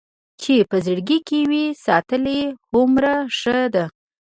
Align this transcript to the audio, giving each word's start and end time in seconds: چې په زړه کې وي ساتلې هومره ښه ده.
چې 0.41 0.55
په 0.69 0.77
زړه 0.85 1.17
کې 1.27 1.39
وي 1.49 1.65
ساتلې 1.85 2.41
هومره 2.71 3.13
ښه 3.37 3.57
ده. 3.73 3.85